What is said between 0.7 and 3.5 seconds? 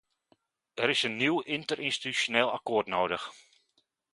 Er is een nieuw interinstitutioneel akkoord nodig.